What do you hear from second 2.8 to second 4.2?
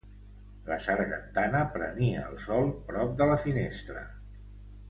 prop de la finestra.